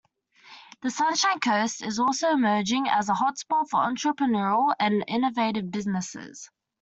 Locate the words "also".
1.99-2.31